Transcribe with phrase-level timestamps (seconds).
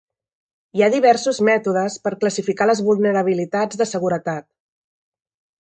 [0.77, 4.51] Hi ha diversos mètodes per classificar les vulnerabilitats de seguretat.